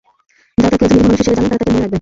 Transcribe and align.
যাঁরা 0.59 0.69
তাঁকে 0.79 0.85
একজন 0.87 0.95
নিরীহ 0.97 1.07
মানুষ 1.07 1.19
হিসেবে 1.21 1.37
জানেন, 1.37 1.45
তাঁরা 1.49 1.57
তাঁকে 1.59 1.71
মনে 1.73 1.77
রাখবেন। 1.81 1.89